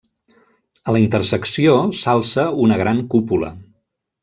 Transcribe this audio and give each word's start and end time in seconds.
A 0.87 0.95
la 0.95 1.01
intersecció 1.03 1.77
s'alça 1.99 2.47
una 2.65 2.81
gran 2.83 3.05
cúpula. 3.15 3.55